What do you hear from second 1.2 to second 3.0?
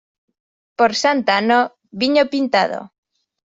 Anna, vinya pintada.